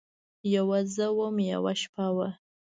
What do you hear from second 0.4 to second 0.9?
یوه